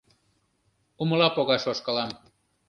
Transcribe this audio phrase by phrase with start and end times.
[1.01, 2.11] -Умыла погаш ошкылам.